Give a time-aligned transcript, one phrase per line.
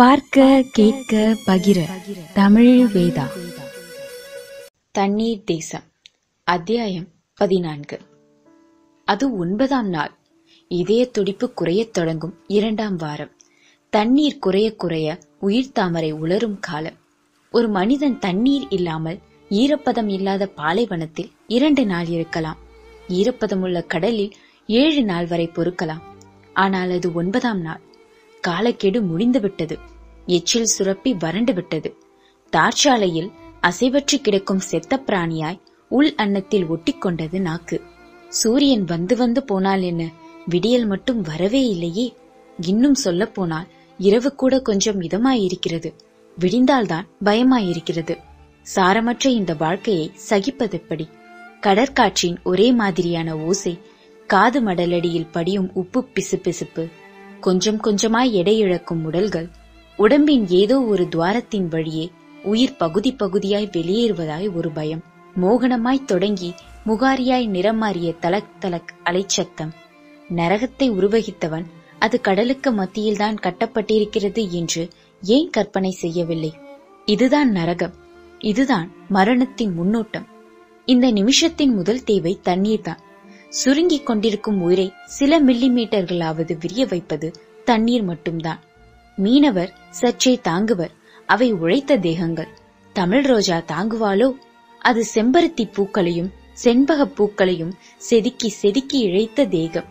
[0.00, 1.80] பார்க்க கேட்க பகிர.
[2.32, 3.24] தமிழ் வேதா.
[4.90, 5.82] தண்ணீர் தேசம்.
[6.44, 8.00] அத்தியாயம் பதினான்கு.
[9.04, 10.12] அது ஒன்பதாம் நாள்.
[10.68, 13.30] இதய துடிப்பு குறையத் தொடங்கும் இரண்டாம் வாரம்.
[13.90, 16.96] தண்ணீர் குறைய குறைய உயிர் தாமரை உலரும் காலம்.
[17.50, 19.18] ஒரு மனிதன் தண்ணீர் இல்லாமல்
[19.50, 22.58] ஈரப்பதம் இல்லாத பாலைவனத்தில் இரண்டு நாள் இருக்கலாம்.
[23.08, 24.32] ஈரப்பதமுள்ள கடலில்
[24.66, 26.02] ஏழு நாள் வரை பொறுக்கலாம்.
[26.54, 27.80] ஆனால் அது ஒன்பதாம் நாள்.
[28.40, 29.78] காலக்கெடு முடிந்துவிட்டது.
[30.26, 31.96] எச்சில் சுரப்பி வறண்டு விட்டது
[32.52, 37.80] தார்ச்சாலையில் அசைவற்று கிடக்கும் செத்த பிராணியாய் உள் அன்னத்தில் ஒட்டிக்கொண்டது நாக்கு.
[38.28, 40.10] சூரியன் வந்து வந்து போனால் என்ன?
[40.46, 42.14] விடியல் மட்டும் வரவே இல்லையே.
[42.60, 43.66] இன்னும் சொல்ல போனால்
[43.98, 45.94] இரவு கூட கொஞ்சம் இதமாயிருக்கிறது.
[46.40, 48.18] விடிந்தால்தான் பயமாயிருக்கிறது.
[48.74, 51.08] சாரமற்ற இந்த வாழ்க்கையை சகிப்பதெப்படி
[51.60, 53.78] கடற்காற்றின் ஒரே மாதிரியான ஓசை
[54.26, 56.88] காது மடலடியில் படியும் உப்பு பிசுபிசுப்பு
[57.40, 59.48] கொஞ்சம் கொஞ்சமாய் எடை இழக்கும் உடல்கள்
[59.96, 62.10] உடம்பின் ஏதோ ஒரு துவாரத்தின் வழியே
[62.42, 65.02] உயிர் பகுதி பகுதியாய் வெளியேறுவதாய் ஒரு பயம்.
[65.42, 66.54] மோகனமாய் தொடங்கி
[66.86, 69.72] முகாரியாய் நிறம் மாறிய தலக் தலக் அலைச்சத்தம்.
[70.36, 71.64] நரகத்தை உருவகித்தவன்
[71.98, 74.88] அது கடலுக்கு மத்தியில்தான் கட்டப்பட்டிருக்கிறது என்று
[75.22, 76.54] ஏன் கற்பனை செய்யவில்லை?
[77.04, 77.92] இதுதான் நரகம்.
[78.38, 80.26] இதுதான் மரணத்தின் முன்னோட்டம்.
[80.84, 83.00] இந்த நிமிஷத்தின் முதல் தேவை தண்ணீர்தான்.
[83.50, 87.32] சுருங்கிக் கொண்டிருக்கும் உயிரை சில மில்லி மீட்டர்களாவது விரிய வைப்பது
[87.64, 88.60] தண்ணீர் மட்டும்தான்.
[89.16, 90.90] மீனவர் சற்றே தாங்குவர்.
[91.26, 92.48] அவை உழைத்த தேகங்கள்.
[92.92, 94.28] தமிழ் ரோஜா தாங்குவாளோ?
[94.78, 96.30] அது செம்பருத்தி பூக்களையும்
[96.64, 99.84] செண்பக பூக்களையும் செதுக்கி செதுக்கி இழைத்த தேகம்.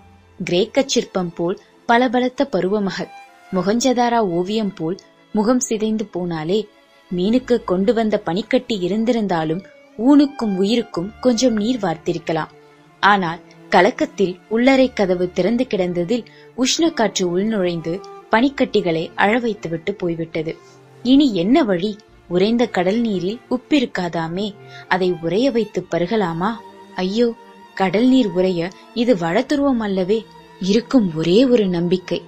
[0.44, 3.08] கிரேக்க சிற்பம் போல் பலபலத்த பருவமகள்.
[3.52, 4.98] முகஞ்சதாரா ஓவியம் போல்
[5.32, 6.68] முகம் சிதைந்து போனாலே
[7.16, 9.66] மீனுக்கு கொண்டு வந்த பனிக்கட்டி இருந்திருந்தாலும்
[9.98, 12.52] ஊனுக்கும் உயிருக்கும் கொஞ்சம் நீர் வார்த்திருக்கலாம்.
[13.00, 16.26] ஆனால் கலக்கத்தில் உள்ளறை கதவு திறந்து கிடந்ததில்
[16.58, 18.00] உஷ்ண காற்று உள்நுழைந்து
[18.32, 20.58] பனிக்கட்டிகளை அழவைத்துவிட்டு போய்விட்டது.
[21.04, 21.98] இனி என்ன வழி?
[22.28, 24.56] உறைந்த கடல் நீரில் உப்பிருக்காதாமே.
[24.88, 26.52] அதை உறைய வைத்து பருகலாமா?
[26.96, 27.36] ஐயோ
[27.74, 30.26] கடல் நீர் உறைய இது வடதுருவம் அல்லவே.
[30.60, 32.22] இருக்கும் ஒரே ஒரு நம்பிக்கை.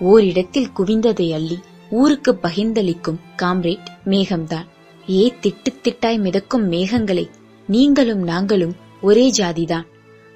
[0.00, 1.58] ஓரிடத்தில் குவிந்ததை அள்ளி
[1.90, 4.66] ஊருக்கு பகிர்ந்தளிக்கும் காம்ரேட் மேகம்தான்.
[5.10, 7.30] ஏ திட்டு திட்டாய் மிதக்கும் மேகங்களை.
[7.66, 9.92] நீங்களும் நாங்களும் ஒரே ஜாதிதான்.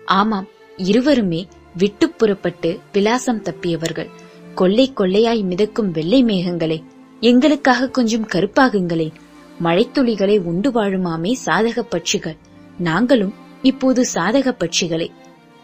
[0.09, 0.47] ஆமாம்
[0.77, 1.47] இருவருமே
[1.77, 4.09] விட்டு புறப்பட்டு விலாசம் தப்பியவர்கள்.
[4.55, 6.83] கொள்ளை கொள்ளையாய் மிதக்கும் வெள்ளை மேகங்களே
[7.21, 9.13] எங்களுக்காக கொஞ்சம் கருப்பாகுங்களேன்
[9.63, 12.37] மழைத்துளிகளை உண்டு வாழுமாமே சாதக பட்சிகள்.
[12.79, 15.09] நாங்களும் இப்போது சாதக பட்சிகளே.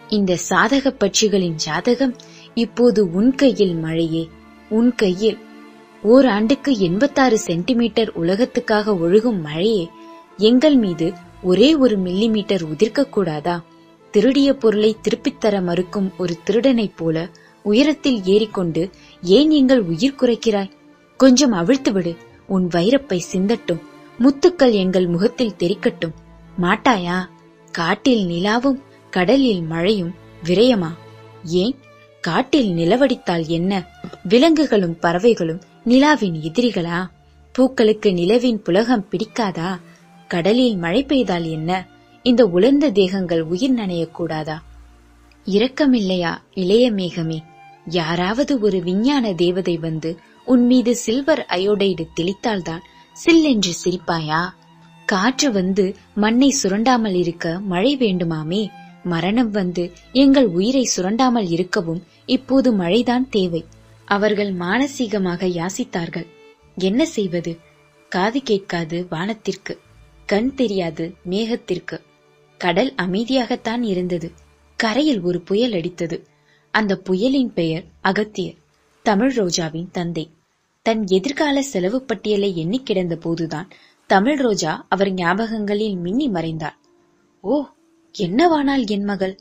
[0.09, 2.15] இந்த சாதக பட்சிகளின் ஜாதகம்
[2.55, 4.29] இப்போது உன் கையில் மழையே
[4.69, 5.39] உன் கையில்.
[6.03, 9.91] ஓராண்டுக்கு எண்பத்தாறு சென்டிமீட்டர் உலகத்துக்காக ஒழுகும் மழையே
[10.37, 11.13] எங்கள் மீது
[11.43, 13.63] ஒரே ஒரு மில்லிமீட்டர் உதிர்க்கக்கூடாதா உதிர்க்க கூடாதா?
[14.15, 17.29] திருடிய பொருளை திருப்பித் தர மறுக்கும் ஒரு திருடனைப் போல
[17.63, 18.91] உயரத்தில் ஏறிக்கொண்டு
[19.23, 20.71] ஏன் எங்கள் உயிர் குறைக்கிறாய்?
[21.17, 22.17] கொஞ்சம் அவிழ்த்து விடு.
[22.47, 23.81] உன் வைரப்பை சிந்தட்டும்.
[24.19, 26.13] முத்துக்கள் எங்கள் முகத்தில் தெரிக்கட்டும்.
[26.61, 27.27] மாட்டாயா?
[27.73, 28.81] காட்டில் நிலாவும்
[29.11, 30.15] கடலில் மழையும்
[30.45, 30.91] விரயமா?
[31.45, 31.77] ஏன்?
[32.21, 33.89] காட்டில் நிலவடித்தால் என்ன?
[34.23, 37.07] விலங்குகளும் பறவைகளும் நிலாவின் எதிரிகளா?
[37.53, 39.81] பூக்களுக்கு நிலவின் புலகம் பிடிக்காதா?
[40.29, 41.89] கடலில் மழை பெய்தால் என்ன?
[42.25, 44.57] இந்த உலர்ந்த தேகங்கள் உயிர் நனையக்கூடாதா?
[45.45, 47.39] இரக்கமில்லையா இளைய மேகமே?
[47.87, 52.79] யாராவது ஒரு விஞ்ஞான தேவதை வந்து உன் மீது சில்வர் அயோடைடு தெளித்தால்தான்
[53.13, 54.41] சில்லென்று சிரிப்பாயா?
[55.07, 58.71] காற்று வந்து மண்ணை சுரண்டாமல் இருக்க மழை வேண்டுமாமே?
[59.05, 63.65] மரணம் வந்து எங்கள் உயிரை சுரண்டாமல் இருக்கவும் இப்போது மழைதான் தேவை.
[64.05, 66.27] அவர்கள் மானசீகமாக யாசித்தார்கள்.
[66.77, 67.59] என்ன செய்வது?
[68.09, 69.79] காது கேட்காது வானத்திற்கு.
[70.27, 72.01] கண் தெரியாது மேகத்திற்கு.
[72.65, 74.31] கடல் அமைதியாகத்தான் இருந்தது.
[74.77, 76.25] கரையில் ஒரு புயல் அடித்தது.
[76.71, 78.55] அந்த புயலின் பெயர் அகத்தியர்
[79.03, 80.31] தமிழ் ரோஜாவின் தந்தை.
[80.83, 83.69] தன் எதிர்கால செலவு பட்டியலை எண்ணி கிடந்த போதுதான்
[84.07, 86.79] தமிழ் ரோஜா அவர் ஞாபகங்களில் மின்னி மறைந்தார்.
[87.41, 87.65] ஓ
[88.19, 89.39] என்னவானால் என் மகள்?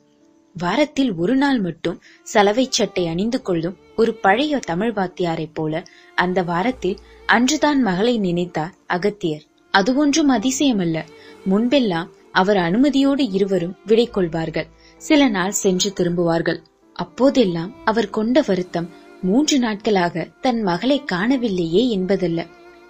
[0.58, 5.84] வாரத்தில் ஒரு நாள் மட்டும் சலவை சட்டை அணிந்து கொள்ளும் ஒரு பழைய தமிழ் வாத்தியாரைப் போல
[6.16, 9.44] அந்த வாரத்தில் அன்றுதான் மகளை நினைத்தார் அகத்தியர்.
[9.72, 11.04] அது ஒன்றும் அதிசயமல்ல.
[11.50, 16.60] முன்பெல்லாம் அவர் அனுமதியோடு இருவரும் விடை கொள்வார்கள் சில நாள் சென்று திரும்புவார்கள்.
[16.94, 18.90] அப்போதெல்லாம் அவர் கொண்ட வருத்தம்
[19.22, 22.46] மூன்று நாட்களாக தன் மகளை காணவில்லையே என்பதல்ல.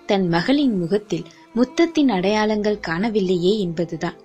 [0.05, 1.25] தன் மகளின் முகத்தில்
[1.55, 4.17] முத்தத்தின் அடையாளங்கள் காணவில்லையே என்பதுதான்.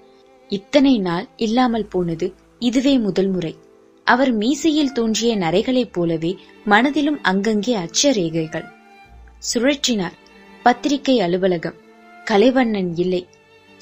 [0.48, 3.56] இத்தனை நாள் இல்லாமல் போனது இதுவே முதல் முறை.
[4.04, 8.64] அவர் மீசையில் தோன்றிய நரைகளைப் போலவே மனதிலும் அங்கங்கே அச்சரேகைகள்.
[9.54, 10.16] சுழற்றினார்
[10.62, 11.74] பத்திரிகை அலுவலகம்.
[12.24, 13.26] கலைவண்ணன் இல்லை.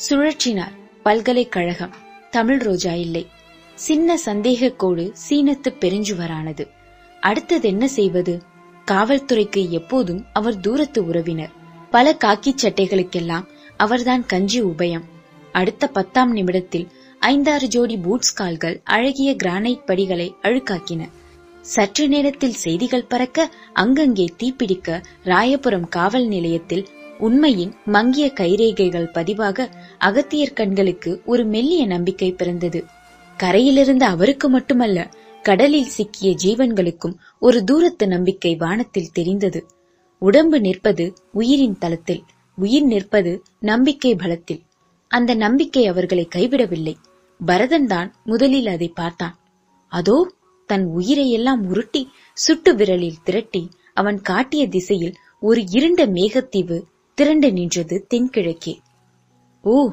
[0.08, 0.74] சுழற்றினார்
[1.06, 1.92] பல்கலைக்கழகம்
[2.30, 3.26] தமிழ் ரோஜா இல்லை.
[3.74, 6.68] சின்ன சந்தேகக்கோடு சீனத்து பெருஞ்சுவரானது.
[7.20, 8.42] அடுத்தது என்ன செய்வது?
[8.86, 11.50] காவல்துறைக்கு எப்போதும் அவர் தூரத்து உறவினர்.
[11.90, 15.02] பல காக்கி சட்டைகளுக்கெல்லாம் அவர்தான் கஞ்சி உபயம்.
[15.52, 16.88] அடுத்த பத்தாம் நிமிடத்தில்
[17.18, 21.08] ஐந்தாறு ஜோடி பூட்ஸ் கால்கள் அழகிய கிரானைட் படிகளை அழுக்காக்கின.
[21.60, 26.86] சற்று நேரத்தில் செய்திகள் பறக்க அங்கங்கே தீப்பிடிக்க ராயபுரம் காவல் நிலையத்தில்
[27.20, 29.68] உண்மையின் மங்கிய கைரேகைகள் பதிவாக
[29.98, 32.84] அகத்தியர் கண்களுக்கு ஒரு மெல்லிய நம்பிக்கை பிறந்தது.
[33.38, 35.10] கரையிலிருந்த அவருக்கு மட்டுமல்ல
[35.42, 39.66] கடலில் சிக்கிய ஜீவன்களுக்கும் ஒரு தூரத்து நம்பிக்கை வானத்தில் தெரிந்தது.
[40.18, 42.22] உடம்பு நிற்பது உயிரின் தளத்தில்
[42.54, 44.62] உயிர் நிற்பது நம்பிக்கை பலத்தில்.
[45.08, 46.96] அந்த நம்பிக்கை அவர்களை கைவிடவில்லை.
[47.40, 49.36] பரதன் தான் முதலில் அதை பார்த்தான்.
[49.92, 50.30] அதோ
[50.66, 56.78] தன் உயிரையெல்லாம் உருட்டி சுட்டு விரலில் திரட்டி அவன் காட்டிய திசையில் ஒரு இருண்ட மேகத்தீவு
[57.16, 58.78] திரண்டு நின்றது தென்கிழக்கே.
[59.62, 59.90] ஓ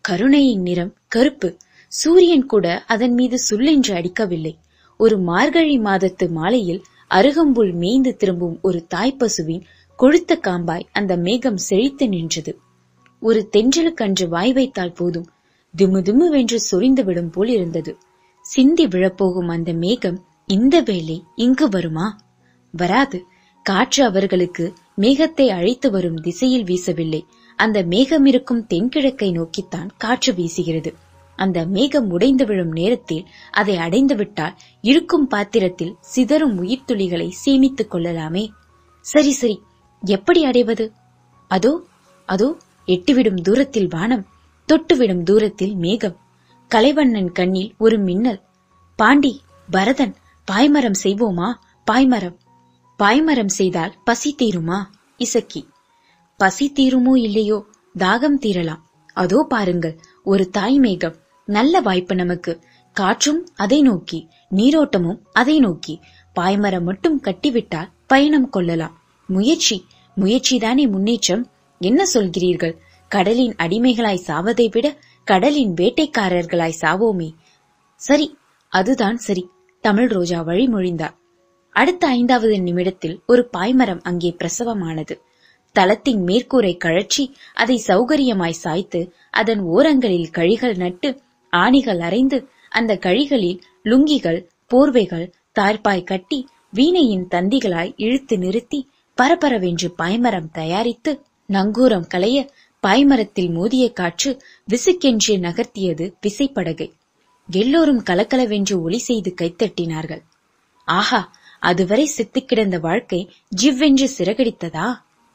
[0.00, 1.56] கருணையின் நிறம் கருப்பு.
[1.88, 4.58] சூரியன் கூட அதன் மீது சுல்லென்று அடிக்கவில்லை.
[4.96, 9.62] ஒரு மார்கழி மாதத்து மாலையில் அருகம்புல் மேய்ந்து திரும்பும் ஒரு தாய்ப்பசுவின்
[9.98, 12.58] கொழுத்த காம்பாய் அந்த மேகம் செழித்து நின்றது.
[13.20, 15.26] ஒரு தென்றலுக்கன்று வாய் வைத்தால் போதும்.
[15.78, 17.96] திமு திமுவென்று சொரிந்து விடும் போல் இருந்தது.
[18.40, 22.18] சிந்தி விழப்போகும் அந்த மேகம் இந்த வேளை இங்கு வருமா?
[22.70, 23.24] வராது.
[23.66, 27.26] காற்று அவர்களுக்கு மேகத்தை அழைத்து வரும் திசையில் வீசவில்லை.
[27.56, 30.90] அந்த மேகம் இருக்கும் தென்கிழக்கை நோக்கித்தான் காற்று வீசுகிறது.
[31.38, 38.44] அந்த மேகம் உடைந்து விழும் நேரத்தில் அதை அடைந்துவிட்டால் இருக்கும் பாத்திரத்தில் சிதறும் உயிர் துளிகளை சேமித்துக் கொள்ளலாமே.
[39.00, 39.56] சரி சரி
[40.02, 40.92] எப்படி அடைவது?
[41.50, 41.72] அதோ
[42.28, 42.56] அதோ
[42.86, 44.26] எட்டுவிடும் தூரத்தில் வானம்
[44.68, 46.16] தொட்டுவிடும் தூரத்தில் மேகம்.
[46.70, 48.40] கலைவண்ணன் கண்ணில் ஒரு மின்னல்.
[48.98, 49.40] பாண்டி
[49.70, 50.14] பரதன்
[50.48, 51.48] பாய்மரம் செய்வோமா?
[51.86, 52.38] பாய்மரம்.
[53.02, 54.84] பாய்மரம் செய்தால் பசி தீருமா?
[55.16, 55.68] இசக்கி.
[56.36, 57.64] பசி தீருமோ இல்லையோ?
[57.98, 58.80] தாகம் தீரலாம்.
[59.12, 61.16] அதோ பாருங்கள் ஒரு தாய் மேகம்.
[61.46, 62.60] நல்ல வாய்ப்பு நமக்கு.
[62.92, 66.00] காற்றும் அதை நோக்கி நீரோட்டமும் அதை நோக்கி.
[66.40, 69.02] பாய்மரம் மட்டும் கட்டிவிட்டால் பயணம் கொள்ளலாம்.
[69.26, 69.86] முயற்சி
[70.16, 71.50] முயற்சிதானே முன்னேற்றம்?
[71.78, 72.76] என்ன சொல்கிறீர்கள்?
[73.08, 77.34] கடலின் அடிமைகளாய் சாவதை விட கடலின் வேட்டைக்காரர்களாய் சாவோமே.
[77.96, 78.36] சரி
[78.68, 79.48] அதுதான் சரி.
[79.80, 81.22] தமிழ் ரோஜா வழிமொழிந்தார்
[81.74, 85.14] அடுத்த ஐந்தாவது நிமிடத்தில் ஒரு பாய்மரம் அங்கே பிரசவமானது.
[85.72, 87.24] தளத்தின் மேற்கூரை கழற்றி
[87.54, 89.00] அதை சௌகரியமாய் சாய்த்து
[89.30, 91.08] அதன் ஓரங்களில் கழிகள் நட்டு
[91.52, 92.38] ஆணிகள் அரைந்து
[92.68, 94.40] அந்த கழிகளில் லுங்கிகள்
[94.70, 95.26] போர்வைகள்
[95.60, 96.38] தார்பாய் கட்டி
[96.70, 98.80] வீணையின் தந்திகளாய் இழுத்து நிறுத்தி
[99.18, 101.12] பரபரவென்று பாய்மரம் தயாரித்து
[101.48, 102.38] நங்கூரம் களைய
[102.82, 104.30] பாய்மரத்தில் மோதிய காற்று
[104.68, 106.88] விசுக்கென்று நகர்த்தியது விசைப்படகை.
[107.48, 110.22] எல்லோரும் கலக்கலவென்று ஒலி செய்து கைத்தட்டினார்கள்.
[110.88, 111.20] ஆஹா!
[111.64, 113.20] அதுவரை செத்துக் கிடந்த வாழ்க்கை
[113.62, 114.88] ஜிவ்வென்று சிறகடித்ததா?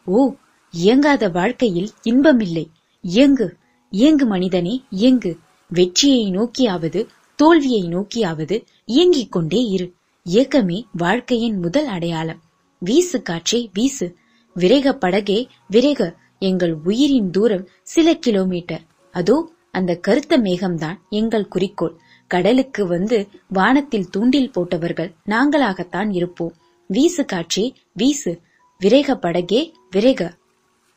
[0.06, 0.34] ஓ
[0.72, 2.66] இயங்காத வாழ்க்கையில் இன்பமில்லை.
[3.02, 3.48] இயங்கு
[3.92, 5.38] இயங்கு மனிதனே இயங்கு.
[5.70, 8.56] வெற்றியை நோக்கியாவது தோல்வியை நோக்கியாவது
[8.86, 9.88] இயங்கிக் கொண்டே இரு.
[10.26, 12.42] இயக்கமே வாழ்க்கையின் முதல் அடையாளம்.
[12.80, 14.08] வீசு காற்றே வீசு.
[14.56, 15.40] விரேக படகே
[15.72, 16.14] விரேக.
[16.40, 18.82] எங்கள் உயிரின் தூரம் சில கிலோமீட்டர்.
[19.12, 19.38] அதோ
[19.72, 21.98] அந்த கருத்த மேகம்தான் எங்கள் குறிக்கோள்.
[22.28, 26.54] கடலுக்கு வந்து வானத்தில் தூண்டில் போட்டவர்கள் நாங்களாகத்தான் இருப்போம்.
[26.88, 28.40] வீசு காற்றே வீசு.
[28.82, 30.32] விரேக படகே விரேக.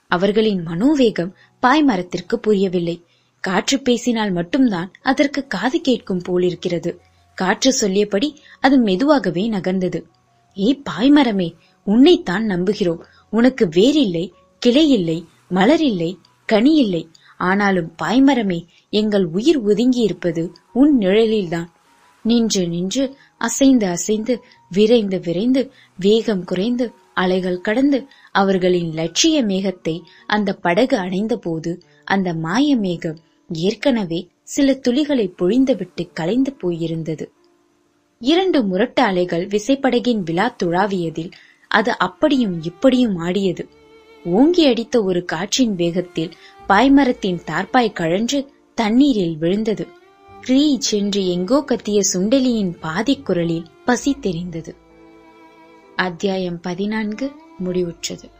[0.08, 1.32] அவர்களின் மனோவேகம்
[1.62, 3.04] பாய்மரத்திற்கு புரியவில்லை.
[3.40, 7.00] காற்று பேசினால் மட்டும்தான் அதற்கு காது கேட்கும் போலிருக்கிறது
[7.34, 10.04] காற்று சொல்லியபடி அது மெதுவாகவே நகர்ந்தது.
[10.58, 11.54] ஏ பாய்மரமே
[11.84, 12.98] உன்னைத்தான் நம்புகிறோம்.
[13.30, 14.30] உனக்கு வேரில்லை
[14.66, 16.16] கிளையில்லை மலரில்லை
[16.52, 17.08] கனியில்லை.
[17.42, 18.58] ஆனாலும் பாய்மரமே
[18.92, 21.68] எங்கள் உயிர் ஒதுங்கி இருப்பது உன் நிழலில்தான்.
[22.24, 23.04] நின்று நின்று
[23.38, 24.34] அசைந்து அசைந்து
[24.70, 25.62] விரைந்து விரைந்து
[25.98, 27.98] வேகம் குறைந்து அலைகள் கடந்து
[28.32, 29.96] அவர்களின் லட்சிய மேகத்தை
[30.26, 31.72] அந்த படகு அடைந்த போது
[32.06, 33.18] அந்த மாய மேகம்
[33.50, 34.20] ஏற்கனவே
[34.52, 37.26] சில துளிகளை பொழிந்துவிட்டு கலைந்து போயிருந்தது.
[38.22, 41.32] இரண்டு முரட்டு அலைகள் விசைப்படகின் விழா துழாவியதில்
[41.70, 43.64] அது அப்படியும் இப்படியும் ஆடியது.
[44.24, 46.32] ஓங்கி அடித்த ஒரு காற்றின் வேகத்தில்
[46.68, 49.86] பாய்மரத்தின் தார்பாய் கழன்று தண்ணீரில் விழுந்தது.
[50.46, 54.74] கிரீச் என்று எங்கோ கத்திய சுண்டலியின் பாதி குரலில் பசி தெரிந்தது
[55.96, 57.32] அத்தியாயம் பதினான்கு
[57.64, 58.30] முடிவுற்றது.